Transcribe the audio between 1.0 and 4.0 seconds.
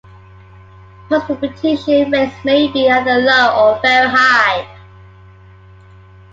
Pulse repetition rates may be either low or